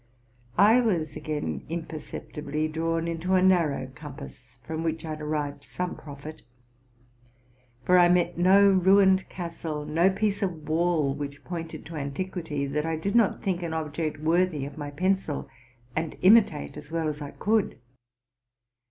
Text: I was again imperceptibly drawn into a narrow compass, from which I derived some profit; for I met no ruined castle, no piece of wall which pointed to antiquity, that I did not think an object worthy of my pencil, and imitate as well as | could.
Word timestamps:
I 0.57 0.79
was 0.81 1.15
again 1.15 1.63
imperceptibly 1.69 2.67
drawn 2.67 3.07
into 3.07 3.35
a 3.35 3.43
narrow 3.43 3.85
compass, 3.93 4.57
from 4.63 4.81
which 4.81 5.05
I 5.05 5.13
derived 5.13 5.63
some 5.63 5.95
profit; 5.95 6.41
for 7.83 7.99
I 7.99 8.09
met 8.09 8.35
no 8.35 8.71
ruined 8.71 9.29
castle, 9.29 9.85
no 9.85 10.09
piece 10.09 10.41
of 10.41 10.67
wall 10.67 11.13
which 11.13 11.43
pointed 11.43 11.85
to 11.85 11.97
antiquity, 11.97 12.65
that 12.65 12.83
I 12.83 12.95
did 12.95 13.13
not 13.15 13.43
think 13.43 13.61
an 13.61 13.75
object 13.75 14.19
worthy 14.19 14.65
of 14.65 14.75
my 14.75 14.89
pencil, 14.89 15.47
and 15.95 16.17
imitate 16.23 16.77
as 16.77 16.91
well 16.91 17.07
as 17.07 17.21
| 17.35 17.37
could. 17.37 17.77